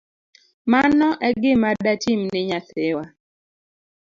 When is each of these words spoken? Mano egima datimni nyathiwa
Mano 0.71 1.09
egima 1.27 1.69
datimni 1.85 2.39
nyathiwa 2.49 3.05